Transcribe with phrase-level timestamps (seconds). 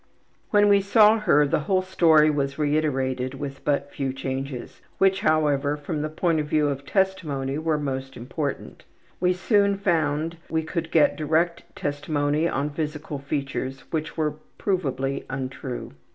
[0.49, 5.77] When we saw her the whole story was reiterated with but few changes, which, however,
[5.77, 8.83] from the standpoint of testimony were most important.
[9.19, 15.93] We soon found we could get direct testimony on physical features which were provably untrue.